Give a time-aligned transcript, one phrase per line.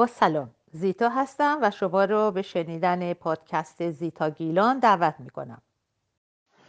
[0.00, 0.54] با سلام.
[0.72, 5.62] زیتا هستم و شما رو به شنیدن پادکست زیتا گیلان دعوت می کنم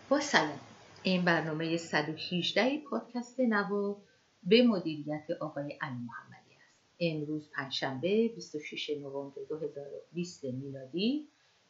[0.09, 0.59] با سلام.
[1.03, 3.97] این برنامه 118 پادکست نوا
[4.43, 6.75] به مدیریت آقای علی محمدی است.
[6.99, 11.27] امروز پنجشنبه 26 نوامبر 2020 میلادی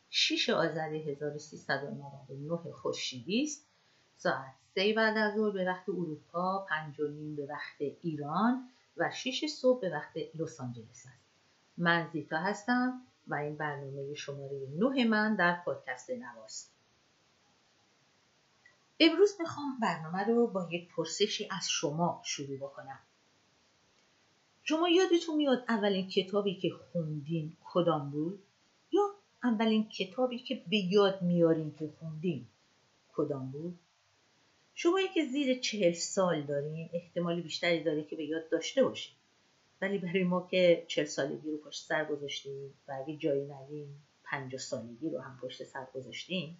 [0.09, 3.67] 6 آذر 1399 خورشیدی است.
[4.15, 9.11] ساعت 3 بعد از ظهر به وقت اروپا 5 و نیم به وقت ایران و
[9.11, 11.30] 6 صبح به وقت لس آنجلس است.
[11.77, 16.71] من زیتا هستم و این برنامه شماره 9 من در پادکست نواست.
[18.99, 22.99] امروز می‌خوام برنامه رو با یک پرسشی از شما شروع بکنم.
[24.63, 28.43] شما یادتون میاد اولین کتابی که خوندین کدام بود؟
[28.91, 29.01] یا
[29.43, 32.47] اولین کتابی که به یاد میارین که خوندین
[33.13, 33.79] کدام بود؟
[34.75, 39.15] شما که زیر چهل سال دارین احتمال بیشتری داره که به یاد داشته باشین.
[39.81, 44.59] ولی برای ما که چهل سالگی رو پشت سر گذاشتیم و اگه جایی ندیم پنجاه
[44.59, 46.57] سالگی رو هم پشت سر گذاشتیم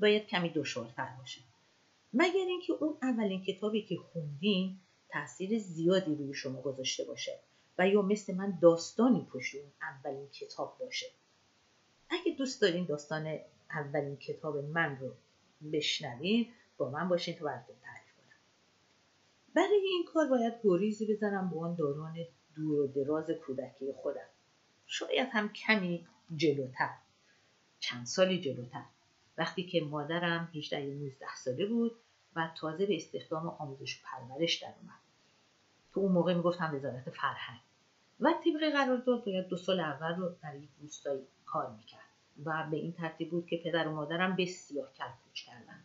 [0.00, 1.40] باید کمی دشوارتر باشه.
[2.12, 4.76] مگر اینکه اون اولین کتابی که خوندین
[5.08, 7.38] تاثیر زیادی روی شما گذاشته باشه
[7.78, 11.06] و یا مثل من داستانی پشت اون اولین کتاب باشه؟
[12.10, 13.38] اگه دوست دارین داستان
[13.70, 15.14] اولین کتاب من رو
[15.72, 18.36] بشنوین با من باشین تا براتون تعریف کنم.
[19.54, 22.14] برای این کار باید گریزی بزنم به اون دوران
[22.56, 24.28] دور و دراز کودکی خودم.
[24.86, 26.06] شاید هم کمی
[26.36, 26.90] جلوتر.
[27.78, 28.84] چند سالی جلوتر.
[29.38, 31.96] وقتی که مادرم 18 یا 19 ساله بود
[32.36, 35.00] و تازه به استخدام آموزش و پرورش در اومد.
[35.92, 37.60] تو اون موقع می‌گفتم وزارت فرهنگ.
[38.20, 42.00] و طبق قرارداد باید دو سال اول رو در یک روستایی کار می‌کرد.
[42.44, 45.82] و به این ترتیب بود که پدر و مادرم به سیاهکل کوچ کردن.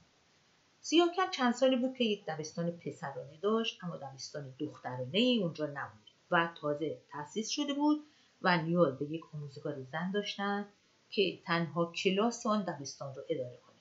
[0.82, 6.05] سیاهکل چند سالی بود که یک دبستان پسرانه داشت اما دبستان دخترانه ای اونجا نبود.
[6.32, 8.06] و تازه تأسیس شده بود
[8.42, 10.66] و نیاز به یک آموزگار زن داشتن
[11.10, 13.76] که تنها کلاس آن دبستان رو اداره کنه.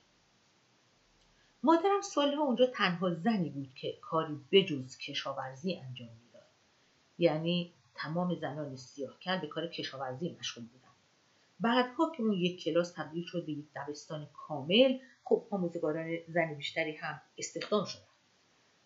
[1.63, 6.47] مادرم سالها اونجا تنها زنی بود که کاری بجز کشاورزی انجام می‌داد.
[7.17, 10.85] یعنی تمام زنان سیاهکل به کار کشاورزی مشغول بودن.
[11.59, 16.91] بعدها که اون یک کلاس تبدیل شد به یک دبستان کامل خب آموزگاران زن بیشتری
[16.91, 18.01] هم استخدام شدن.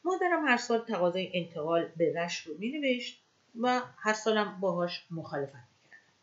[0.03, 3.23] مادرم هر سال تقاضای انتقال به رشت رو مینوشت.
[3.59, 6.13] و هر سالم باهاش مخالفت می‌کردن.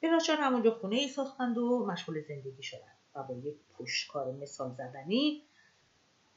[0.00, 4.74] به ناچار همونجا خونه ای ساختند و مشغول زندگی شدن و با یک پشتکار مثال
[4.74, 5.42] زدنی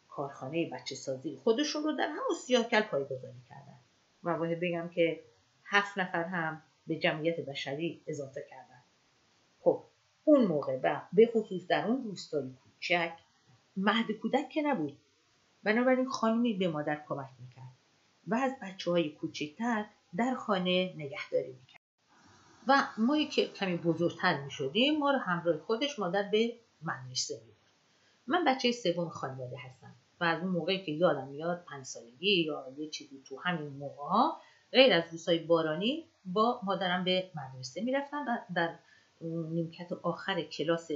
[0.08, 3.80] کارخانه بچه سازی خودشون رو در همون سیاهکل پایگذاری کردن
[4.24, 5.24] و باید بگم که
[5.66, 8.84] هفت نفر هم به جمعیت بشری اضافه کردن
[9.60, 9.84] خب
[10.24, 13.14] اون موقع و به خصوص در اون روستای کوچک
[13.78, 14.98] مهد کودک که نبود
[15.64, 17.74] بنابراین خانمی به مادر کمک می‌کرد
[18.28, 19.86] و از بچه های کوچکتر
[20.18, 21.82] در خانه نگهداری می‌کرد.
[22.68, 27.60] و ما که کمی بزرگتر می‌شدیم ما رو همراه خودش مادر به مدرسه می‌برد
[28.28, 32.66] من بچه سوم خانواده هستم و از اون موقعی که یادم میاد پنج سالگی یا
[32.78, 38.26] یه چیزی تو همین موقع ها غیر از روزهای بارانی با مادرم به مدرسه می‌رفتم
[38.28, 38.76] و در
[39.22, 40.90] نیمکت آخر کلاس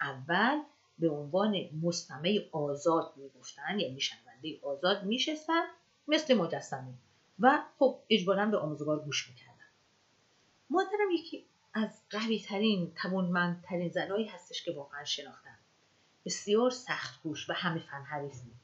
[0.00, 0.62] اول
[0.98, 5.62] به عنوان مستمع آزاد می‌گفتن یعنی شنونده آزاد میشستن
[6.08, 6.94] مثل مجسمه.
[7.42, 9.52] و خب اجبارا به آموزگار گوش می‌کردن
[10.70, 15.58] مادرم یکی از قوی ترین توانمندترین زنایی هستش که واقعا شناختم.
[16.24, 18.54] بسیار سخت گوش و همه فن حریص بود.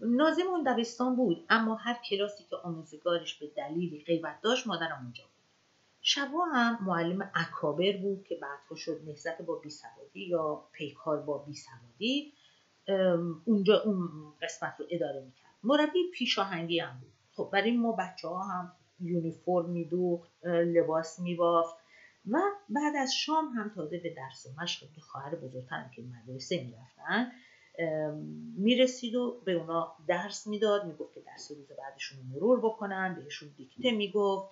[0.00, 5.24] نازم اون دبستان بود اما هر کلاسی که آموزگارش به دلیلی غیبت داشت مادرم اونجا
[5.24, 5.32] بود.
[6.00, 12.32] شبا هم معلم اکابر بود که بعدها شد نهزت با بیسوادی یا پیکار با بیسوادی
[13.44, 15.54] اونجا اون قسمت رو اداره می‌کرد.
[15.62, 17.12] مربی پیشاهنگی هم بود.
[17.40, 21.76] خب برای ما بچه ها هم یونیفرم میدوخت لباس میبافت
[22.30, 22.38] و
[22.68, 27.32] بعد از شام هم تازه به درس و مشق دو خواهر بزرگتر که مدرسه می‌رفتن
[28.56, 30.86] می‌رسید و به اونا درس می‌داد.
[30.86, 34.50] می‌گفت که درس روز بعدشون رو مرور بکنن بهشون دیکته می‌گفت.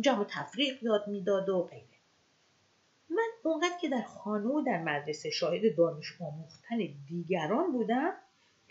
[0.00, 1.86] جمع تفریق یاد می‌داد و غیره.
[3.10, 6.76] من اونقدر که در خانه و در مدرسه شاهد دانش آموختن
[7.08, 8.12] دیگران بودم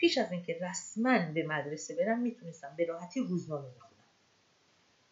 [0.00, 4.04] پیش از اینکه رسما به مدرسه برم می‌تونستم به راحتی روزنامه بخونم.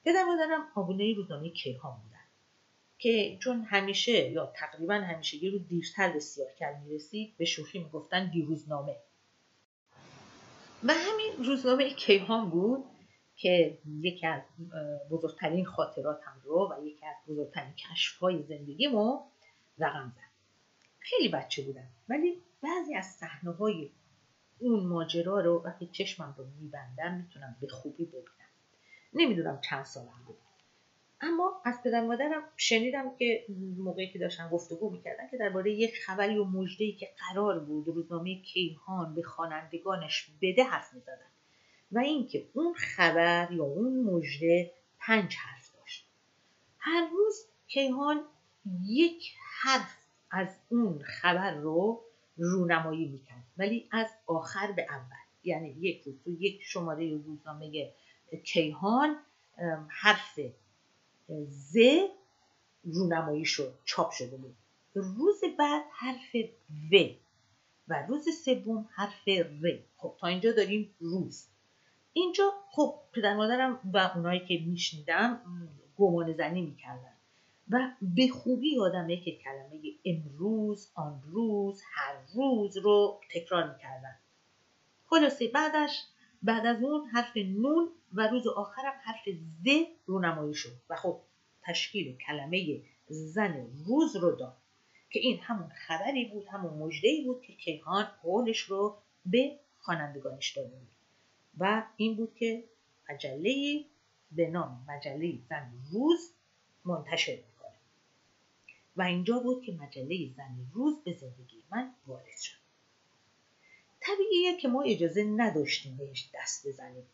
[0.04, 2.18] پدر مادرم آبونه روزنامه کیهان بودن
[2.98, 8.30] که چون همیشه یا تقریبا همیشه یه رو دیرتر به سیاهکل می‌رسید به شوخی می‌گفتن
[8.30, 8.96] دیروزنامه.
[10.84, 12.84] و همین روزنامه کیهان بود
[13.36, 14.42] که یکی از
[15.10, 19.20] بزرگترین خاطراتم رو و یکی از بزرگترین کشفهای زندگیمو
[19.78, 20.28] رقم زد.
[20.98, 23.90] خیلی بچه بودم ولی بعضی از صحنه های
[24.60, 28.48] اون ماجرا رو وقتی چشمم رو میبندم می‌تونم به خوبی ببینم.
[29.12, 30.38] نمی‌دونم چند سالم بود.
[31.20, 33.46] اما از پدر مادرم شنیدم که
[33.78, 38.42] موقعی که داشتن گفتگو می‌کردن که درباره یک خبری و مژده‌ای که قرار بود روزنامه
[38.42, 41.30] کیهان به خوانندگانش بده حرف می‌زدن
[41.92, 46.08] و اینکه اون خبر یا اون مژده پنج حرف داشت.
[46.78, 48.24] هر روز کیهان
[48.86, 49.96] یک حرف
[50.30, 52.04] از اون خبر رو
[52.36, 53.47] رونمایی می‌کرد.
[53.58, 55.16] ولی از آخر به اول.
[55.44, 57.92] یعنی یک روز تو یک شماره روزنامه
[58.44, 59.16] کیهان
[59.88, 60.40] حرف
[61.48, 61.76] ز
[62.84, 64.56] رونمایی شد چاپ شده بود.
[64.94, 66.36] روز بعد حرف
[66.90, 66.96] و
[67.88, 69.78] و روز سوم حرف ر.
[69.96, 71.46] خب تا اینجا داریم روز.
[72.12, 75.40] اینجا خب پدر مادرم و اونایی که میشنیدم
[75.98, 77.17] گمان زنی می‌کردن.
[77.70, 84.16] و به خوبی یادمه که کلمه امروز آن روز هر روز رو تکرار می‌کردن.
[85.06, 86.04] خلاصه بعدش
[86.42, 89.28] بعد از اون حرف نون و روز آخرم حرف
[89.64, 89.68] ز
[90.06, 91.20] رونمایی شد و خب
[91.62, 94.56] تشکیل کلمه زن روز رو داد
[95.10, 100.76] که این همون خبری بود همون مجدهی بود که کیهان قولش رو به خوانندگانش داده
[100.76, 100.88] بود.
[101.58, 102.64] و این بود که
[103.10, 103.84] مجله
[104.32, 106.32] به نام مجله زن روز
[106.84, 107.57] منتشر می‌کنه
[108.98, 112.58] و اینجا بود که مجله زن روز به زندگی من وارد شد.
[114.00, 117.06] طبیعیه که ما اجازه نداشتیم بهش دست بزنیم.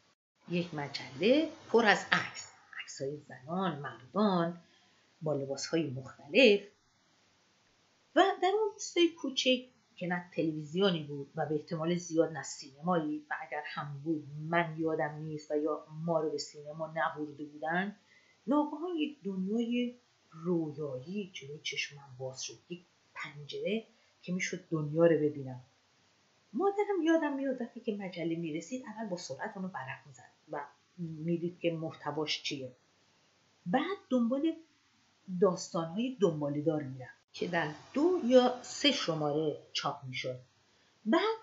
[0.48, 4.60] یک مجله پر از عکس های زنان مردان
[5.22, 6.60] با لباس های مختلف.
[8.16, 13.26] و در اون روستای کوچک که نه تلویزیونی بود و به احتمال زیاد نه سینمایی
[13.30, 17.96] و اگر هم بود من یادم نیست و یا ما رو به سینما نبرده بودن
[18.46, 19.94] ناگهان یک دنیای
[20.34, 22.54] رویایی جلوی چشمم باز شد.
[22.68, 22.84] یک
[23.14, 23.86] پنجره
[24.22, 25.60] که می‌شد دنیا رو ببینم.
[26.52, 30.64] مادرم یادم میاد وقتی که مجله می‌رسید اول با سرعت اونو برق می‌زد و
[30.98, 32.72] می‌دید که محتواش چیه.
[33.66, 34.52] بعد دنبال
[35.40, 40.40] داستانهای دنباله دار میرم که در دو یا سه شماره چاپ می‌شد.
[41.06, 41.36] بعد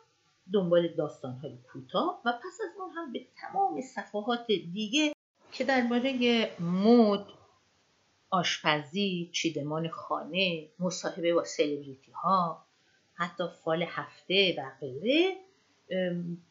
[0.53, 5.13] دنبال داستانهای کوتاه و پس از اون هم به تمام صفحات دیگه
[5.51, 7.25] که درباره مد
[8.31, 12.66] آشپزی چیدمان خانه مصاحبه با سلبریتی ها
[13.13, 15.36] حتی فال هفته و غیره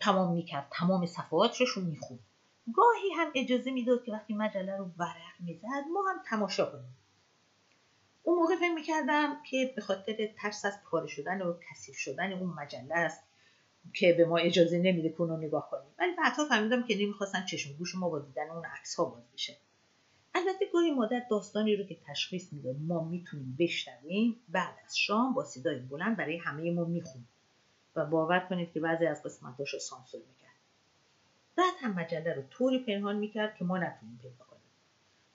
[0.00, 0.68] تمام می‌کرد.
[0.70, 2.20] تمام صفحاتش رو می‌خوند.
[2.74, 6.96] گاهی هم اجازه می‌داد که وقتی مجله رو ورق می‌زد ما هم تماشا کنیم.
[8.22, 12.50] اون موقع فکر می‌کردم که به خاطر ترس از پاره شدن و کثیف شدن اون
[12.50, 13.22] مجله است
[13.94, 15.94] که به ما اجازه نمیده که اونو نگاه کنیم.
[15.98, 19.56] ولی بعدها فهمیدم که نمی‌خواستن چشم گوش ما با دیدن اون عکس ها باز بشه.
[20.34, 25.44] البته گاهی مادر داستانی رو که تشخیص می‌داد ما می‌تونیم بشنویم بعد از شام با
[25.44, 27.28] صدای بلند برای همه ما می‌خوند
[27.96, 30.50] و باور کنید که بعضی از قسمتاش رو سانسور می‌کرد.
[31.56, 34.62] بعد هم مجله رو طوری پنهان می‌کرد که ما نتونیم پیدا کنیم.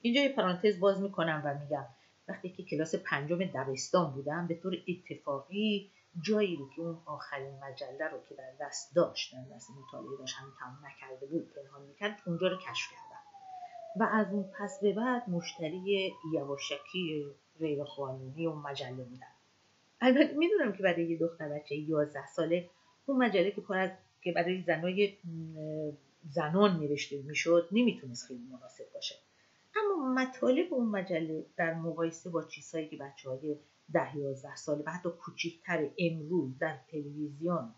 [0.01, 1.85] اینجا یه پرانتز باز می‌کنم و میگم
[2.27, 8.07] وقتی که کلاس پنجم دبستان بودم به طور اتفاقی جایی رو که اون آخرین مجله
[8.07, 9.39] رو که در دست داشت در
[9.81, 13.04] مطالعه داشت همین تمام نکرده بود پنهان می‌کرد اونجا رو کشف کردم.
[13.99, 17.25] و از اون پس به بعد مشتری یواشکی
[17.59, 19.35] غیر قانونی اون مجله بودم
[20.01, 22.69] البته می‌دونم که برای یه دختر بچه 11 ساله
[23.05, 25.13] اون مجله که پر از که برای زنای
[26.29, 29.15] زنان نوشته می‌شد نمی‌تونست خیلی مناسب باشه.
[29.75, 33.55] اما مطالب اون مجله در مقایسه با چیزهایی که بچه های
[33.93, 37.73] ده یازده ساله و حتی کوچیکتر امروز در تلویزیون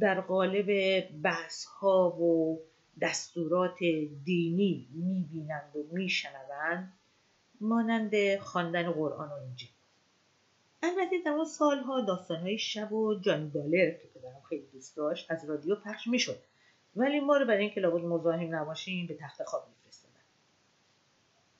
[0.00, 2.58] در قالب بحث ها و
[3.00, 3.78] دستورات
[4.24, 6.92] دینی می‌بینند و میشنوند
[7.60, 9.68] مانند خواندن قرآن و انجیل.
[10.82, 15.44] البته در اون سالها داستانهای شب و جان دالر که پدرم خیلی دوست داشت از
[15.44, 16.38] رادیو پخش می‌شد.
[16.96, 20.14] ولی ما رو برای اینکه لابد مزاحم نباشیم به تخت خواب میفرستادن.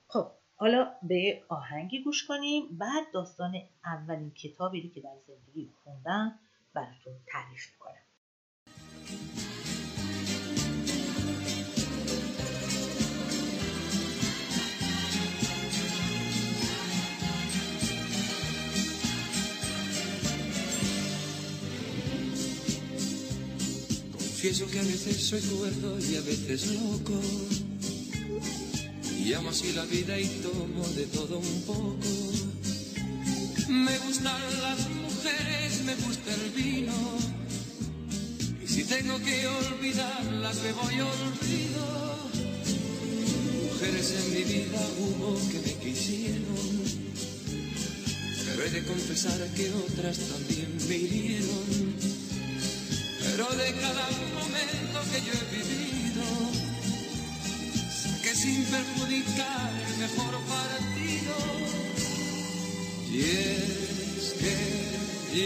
[0.08, 2.78] خب حالا به آهنگی گوش کنیم.
[2.78, 6.38] بعد داستان اولین کتابی که در زندگی خوندم
[6.74, 8.03] براتون تعریف می‌کنم.
[24.44, 27.18] Confieso que a veces soy cuerdo y a veces loco.
[29.24, 31.96] Y amo así la vida y tomo de todo un poco.
[33.70, 36.92] Me gustan las mujeres, me gusta el vino.
[38.62, 42.18] Y si tengo que olvidarlas, me voy olvido.
[43.72, 46.82] Mujeres en mi vida hubo que me quisieron.
[48.44, 51.83] Pero he de confesar que otras también me hirieron
[53.36, 54.06] pero de cada
[54.38, 56.24] momento que yo he vivido,
[58.22, 61.34] que sin perjudicar el mejor partido.
[63.10, 64.56] Y es que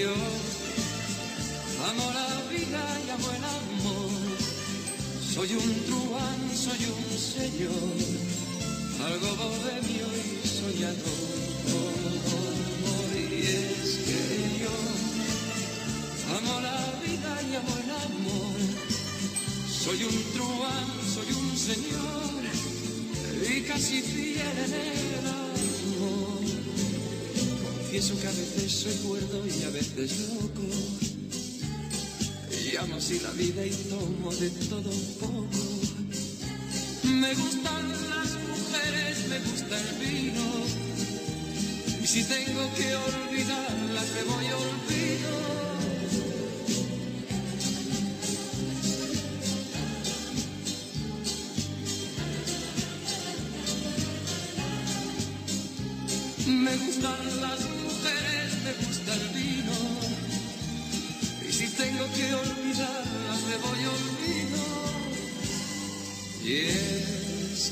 [0.03, 0.15] yo
[1.89, 4.13] amo la vida y amo el amor.
[5.35, 7.97] Soy un truán, soy un señor,
[9.07, 10.17] algo bohemio y
[10.47, 12.58] soñador.
[20.09, 22.43] Un truán, soy un señor
[23.55, 26.41] y casi fiel en el amor.
[27.65, 30.63] Confieso que a veces soy cuerdo y a veces loco.
[32.65, 35.65] Y amo así la vida y tomo de todo un poco.
[37.05, 40.45] Me gustan las mujeres, me gusta el vino.
[42.03, 44.68] Y si tengo que olvidarlas, me voy a.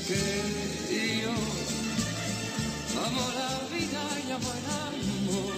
[0.07, 1.31] que yo
[3.05, 5.53] amo la vida y amo el amor.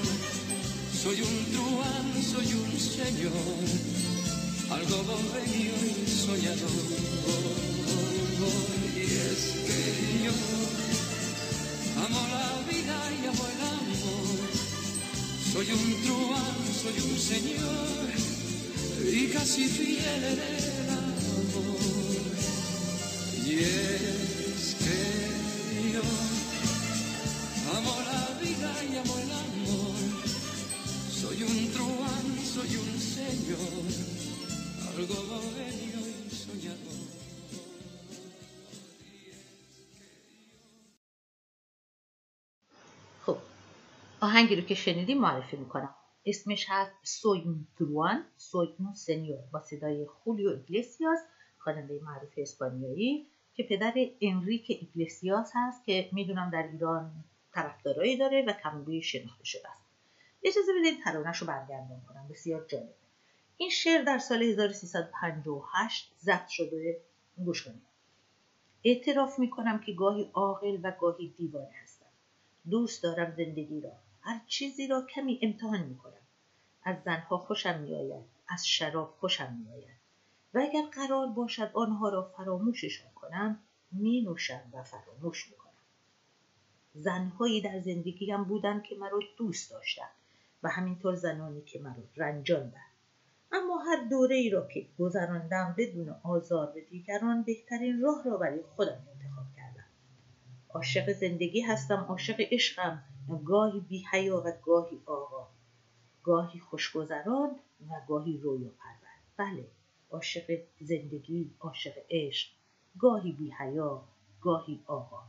[1.03, 3.33] Soy un truán, soy un señor,
[4.71, 6.87] algo bohemio y soñador.
[8.95, 9.79] Y es que
[10.25, 10.37] yo
[12.05, 14.39] amo la vida y amo el amor.
[15.53, 18.09] Soy un truán, soy un señor
[19.13, 20.78] y casi fiel en
[31.49, 33.85] un truhán, soy un señor,
[34.89, 36.99] algo bohemio y soñador.
[43.25, 43.37] خب
[44.21, 45.95] آهنگی رو که شنیدیم معرفی می‌کنم.
[46.25, 47.43] اسمش هست soy
[47.77, 49.43] truhán soy un señor.
[49.53, 51.19] با صدای خولیو ایگلسیاس
[51.57, 58.53] خواننده معروف اسپانیایی که پدر انریک ایگلسیاس هست که می‌دونم در ایران طرفدارایی داره و
[58.63, 59.88] کمابی شناخته شده است.
[60.43, 62.27] اجازه بدید ترانهش رو برگردان کنم.
[62.27, 62.95] بسیار جالب.
[63.57, 67.01] این شعر در سال 1358 ضبط شده.
[67.37, 67.89] گوش کنید.
[68.83, 72.05] اعتراف می‌کنم که گاهی عاقل و گاهی دیوانه هستم.
[72.69, 73.91] دوست دارم زندگی را.
[74.21, 76.13] هر چیزی را کمی امتحان می‌کنم.
[76.83, 78.25] از زنها خوشم میآید.
[78.47, 79.99] از شراب خوشم میآید.
[80.53, 83.59] و اگر قرار باشد آنها را فراموششان کنم
[83.91, 85.69] می نوشم و فراموش می‌کنم.
[86.93, 90.18] زنهایی در زندگیم بودند که مرا دوست داشتند.
[90.63, 92.89] و همینطور زنانی که مرا رنجاندند
[93.51, 98.63] اما هر دوره ای را که گذراندم بدون آزار به دیگران بهترین راه را برای
[98.75, 99.85] خودم انتخاب کردم.
[100.69, 103.03] عاشق زندگی هستم عاشق عشقم
[103.45, 105.47] گاهی بی حیا و گاهی آقا
[106.23, 107.55] گاهی خوشگذران
[107.89, 109.65] و گاهی رویا پرور بله
[110.11, 112.49] عاشق زندگی عاشق عشق
[112.99, 114.03] گاهی بی حیا
[114.41, 115.23] گاهی آقا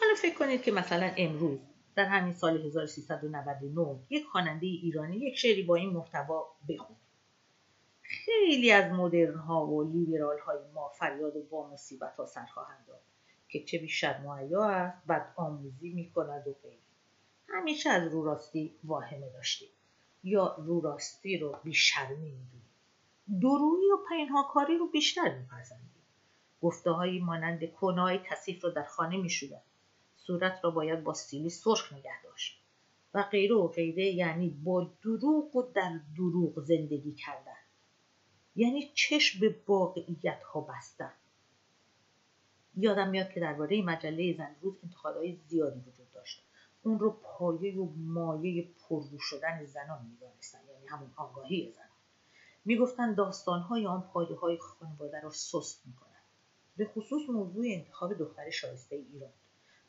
[0.00, 1.58] حالا فکر کنید که مثلا امروز
[1.98, 6.98] در همین سال 1399 یک خواننده ایرانی یک شعری با این محتوا بخوند
[8.02, 12.86] خیلی از مدرن ها و لیبرال های ما فریاد و با مصیبت ها سر خواهند
[12.86, 13.00] داد
[13.48, 16.78] که چه بیشتر معیا است بد آموزی می کند و غیره.
[17.48, 19.68] همیشه از رو راستی واهمه داشتیم.
[20.24, 22.68] یا رو راستی رو بیشرمی می‌دونیم
[23.42, 26.04] درویی و پنهاکاری رو بیشتر میپسندیم
[26.62, 29.60] گفته هایی مانند کنای کثیف رو در خانه میشودن
[30.28, 32.62] صورت را باید با سیلی سرخ نگه داشت.
[33.14, 37.62] و غیره و غیره یعنی با دروغ و در دروغ زندگی کردن.
[38.56, 41.12] یعنی چشم به واقعیت ها بستن.
[42.76, 46.42] یادم میاد که درباره مجله زن روز انتقادهای زیادی وجود داشت.
[46.82, 51.88] اون رو پایه و مایه پررو شدن زنان می‌دانستن یعنی همون آگاهی زنان.
[52.64, 56.22] می‌گفتن داستانهای آن پایه های خانواده را سست می‌کنن.
[56.76, 59.32] به خصوص موضوع انتخاب دختر شایسته ایران.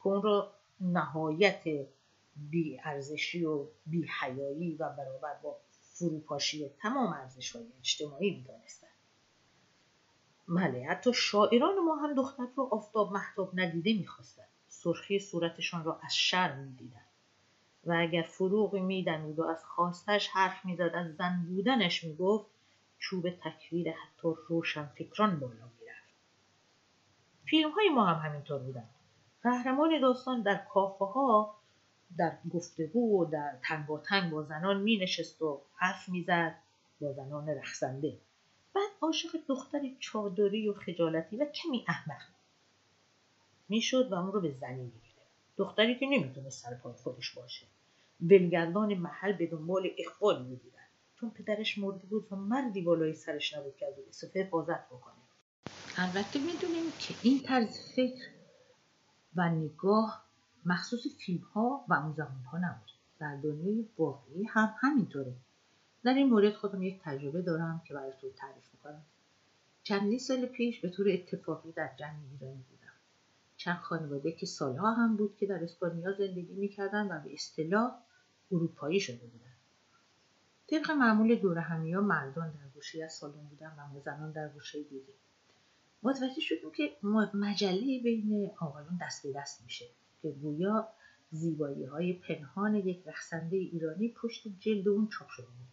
[0.03, 0.43] که اون
[0.81, 1.63] نهایت
[2.35, 8.87] بی ارزشی و بی حیایی و برابر با فروپاشی تمام ارزش های اجتماعی می‌دانستن
[10.47, 14.43] بله حتی شاعران ما هم دختر رو آفتاب محتاب ندیده می‌خواستن.
[14.67, 17.05] سرخی صورتشان را از شرم می‌دیدن.
[17.85, 22.45] و اگر فروغی میدمید و از خواستش حرف می‌زد از زن بودنش می‌گفت
[22.99, 26.13] چوب تکویر حتی روشن فکران بالا می‌رفت.
[27.45, 28.89] فیلم های ما هم همینطور بودن.
[29.43, 31.55] قهرمان داستان در کافه ها
[32.17, 33.57] در گفتگو و در
[34.09, 36.55] تنگ با زنان می نشست و حرف می‌زد
[37.01, 38.17] با زنان رقصنده.
[38.73, 42.21] بعد عاشق دختر چادری و خجالتی و کمی احمق
[43.69, 45.23] می‌شد و اون رو به زنی می‌گیره
[45.57, 47.65] دختری که نمی‌تونست سر پای خودش باشه.
[48.21, 50.79] ولگردان محل به دنبال اقبال میبودن
[51.19, 55.13] چون پدرش مرده بود و مردی بالای سرش نبود که از او حفاظت بکنه.
[55.97, 58.38] البته می‌دونیم که این طرز فکر
[59.35, 60.25] و نگاه
[60.65, 62.91] مخصوص فیلم ها و اون زمان ها نبود.
[63.19, 65.35] در دنیای واقعی هم همینطوره.
[66.03, 69.05] در این مورد خودم یک تجربه دارم که براتون تعریف می‌کنم.
[69.83, 72.93] چندین سال پیش به طور اتفاقی در جنگ ایرانی بودم.
[73.57, 77.91] چند خانواده که سالها هم بود که در اسپانیا زندگی می‌کردن و به اصطلاح
[78.51, 79.53] اروپایی شده بودن.
[80.67, 84.83] طبق معمول دور همی ها مردان در گوشه از سالن بودن و زنان در گوشه
[84.83, 85.13] دیگه
[86.03, 86.97] متوجه شدیم که
[87.33, 89.85] مجله بین آقایون دست به دست میشه
[90.21, 90.87] که گویا
[91.31, 95.67] زیبایی های پنهان یک رقصنده ایرانی پشت جلد اون چاپ شده بود.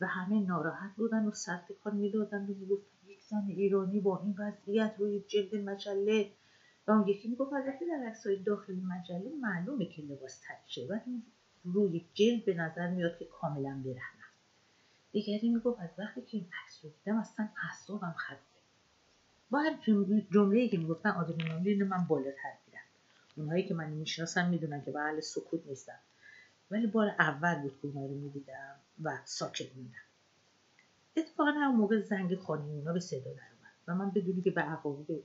[0.00, 4.34] و همه ناراحت بودن و سر تکان می‌دادن و می‌گفتن یک زن ایرانی با این
[4.38, 6.30] وضعیت روی جلد مجله.
[6.86, 11.22] و اون یکی می‌گفت البته در عکسهای داخل مجله معلومه که لباس تنشه ولی
[11.64, 14.24] روی جلد به نظر میاد که کاملا برهنه
[15.12, 18.57] دیگری می‌گفت از وقتی که این عکس رو دیدم اصلا اعصابم خرابه.
[19.50, 19.78] با هر
[20.32, 22.82] جمله که می‌گفتن آدرنالین من بالاتر میرن
[23.36, 25.98] اونهایی که من می‌شناسم می‌دونن که به سکوت نیستم.
[26.70, 30.08] ولی بار اول بود که رو می‌دیدم و ساکت موندم
[31.16, 34.60] اتفاقا هم موقع زنگ خانه اونا به صدا در اومد و من بدونی که به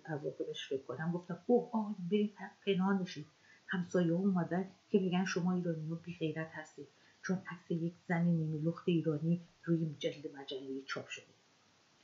[0.05, 2.33] عواقبش فکر کنم گفتم اوه آه بریم
[2.65, 3.25] پنهان بشید
[3.67, 6.87] همسایه اومدن که بگن شما ایرانی ها بی غیرت هستید.
[7.23, 11.42] چون عکس یک زن نیمه لخت ایرانی روی جلد مجله چاپ شده.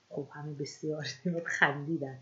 [0.10, 1.04] خب همه بسیار
[1.60, 2.20] خندیدن.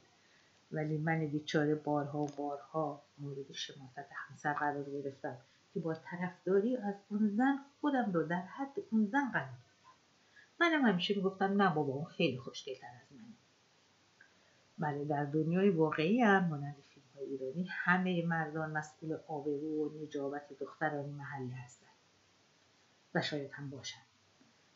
[0.72, 5.38] ولی من بیچاره بارها و بارها مورد شماست همسر قرار گرفتم
[5.74, 9.94] که با طرفداری از اون زن خودم رو در حد اون زن قرار دادم
[10.60, 13.34] منم همیشه می‌گفتم نه بابا اون خیلی خوشگلتر از منه.
[14.78, 21.10] بله در دنیای واقعی هم مانند فیلم ایرانی همه مردان مسئول آبرو و نجابت دختران
[21.10, 21.90] محله هستند
[23.16, 24.06] و شاید هم باشند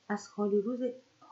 [0.10, 0.82] از حال روز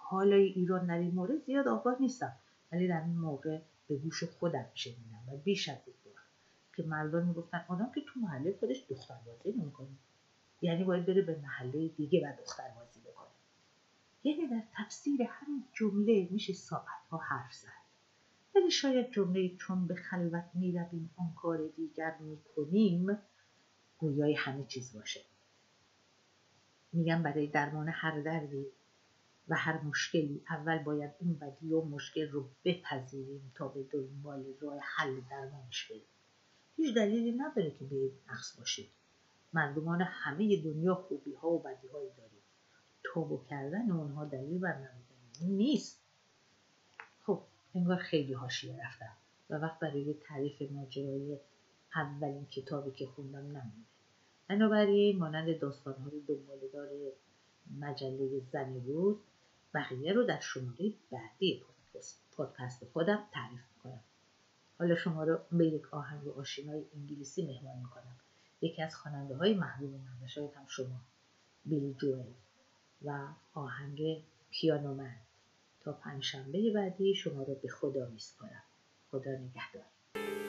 [0.10, 2.36] حالای ایران در این مورد زیاد آگاه نیستم.
[2.72, 5.96] ولی در این موقع به گوش خودم شنیدم و بیش از یک
[6.76, 9.88] که مردان می‌گفتن آدم که تو محله خودش دختر بازی نمی‌کنه.
[10.62, 13.28] یعنی باید بره به محله دیگه و دختر بازی بکنه.
[14.24, 17.68] یعنی در تفسیر همین جمله میشه ساعت ها حرف زد.
[18.56, 23.18] ولی شاید جمله چون به خلوت می‌رویم آن کار دیگر می‌کنیم
[23.98, 25.22] گویای همه چیز باشه.
[26.94, 28.66] میگم برای درمان هر دردی
[29.50, 34.80] و هر مشکلی اول باید اون بدی و مشکل رو بپذیریم تا به دنبال راه
[34.82, 36.02] حل درمانش بریم.
[36.76, 38.90] هیچ دلیلی نداره که به نقص باشید
[39.54, 42.40] مردمان همه دنیا خوبی ها و بدی هایی داریم.
[43.04, 44.88] توبه کردن اونها دلیل بر
[45.42, 46.04] نیست.
[47.26, 47.42] خب
[47.76, 49.12] انگار خیلی حاشیه رفتم
[49.50, 51.38] و وقت برای تعریف ماجرای
[51.96, 53.90] اولین کتابی که خوندم نمونده.
[54.48, 56.90] بنابراین مانند داستانهای دنبالدار
[57.80, 59.18] مجله زن روز
[59.74, 61.64] بقیه رو در شماره بعدی
[62.32, 64.04] پادکست خودم تعریف می‌کنم.
[64.80, 68.16] حالا شما رو به یک آهنگ آشنای انگلیسی مهمان می‌کنم.
[68.62, 71.02] یکی از خواننده های محبوب من و شاید هم شما
[71.66, 72.32] بیلی جوئل
[73.06, 75.16] و آهنگ پیانو من.
[75.80, 78.64] تا پنجشنبه بعدی شما رو به خدا میسپارم.
[79.12, 80.49] خدا نگهدار.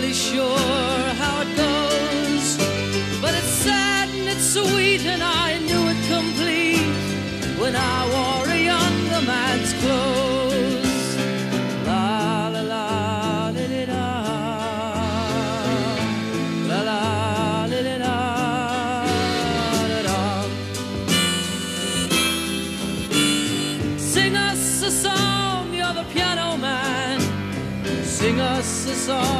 [0.00, 2.56] Really sure how it goes,
[3.20, 6.86] but it's sad and it's sweet, and I knew it complete
[7.60, 11.16] when I wore a younger man's clothes.
[11.86, 14.06] La la la li, la.
[16.70, 18.16] La la li, li, la,
[19.90, 20.20] da, da.
[23.98, 27.20] Sing us a song, you're the piano man.
[28.02, 29.39] Sing us a song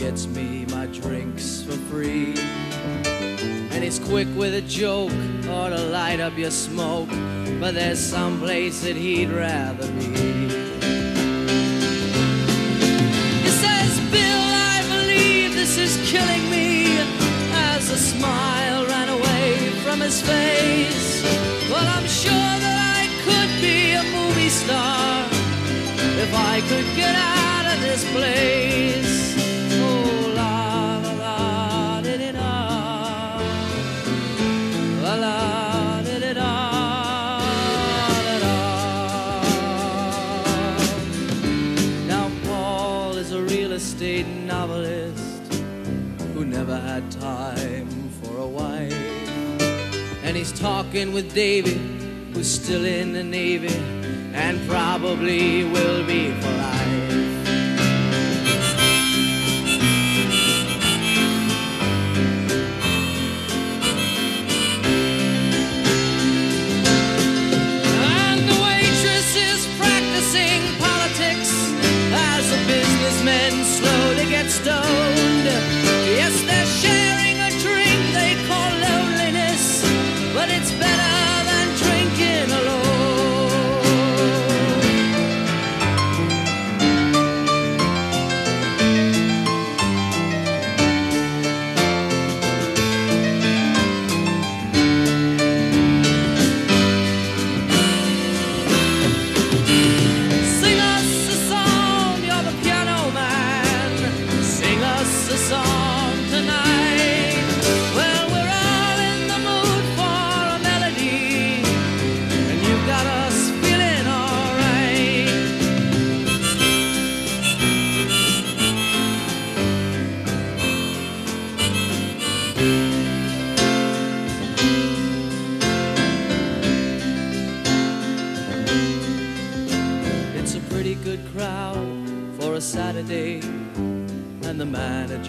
[0.00, 2.34] Gets me my drinks for free.
[3.70, 5.12] And he's quick with a joke
[5.46, 7.10] or to light up your smoke.
[7.60, 10.48] But there's some place that he'd rather be.
[13.44, 16.96] He says, Bill, I believe this is killing me.
[17.52, 21.22] As a smile ran away from his face.
[21.70, 25.26] Well, I'm sure that I could be a movie star
[26.24, 29.19] if I could get out of this place.
[51.00, 51.78] Talking with David,
[52.34, 53.74] who's still in the Navy
[54.34, 56.89] and probably will be for life.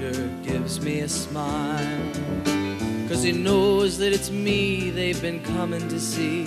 [0.01, 2.11] Manager gives me a smile.
[3.07, 6.45] Cause he knows that it's me they've been coming to see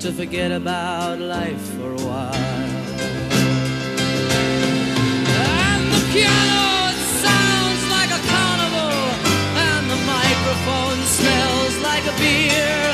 [0.00, 2.34] to forget about life for a while.
[5.42, 8.96] And the piano it sounds like a carnival,
[9.68, 12.89] and the microphone smells like a beer.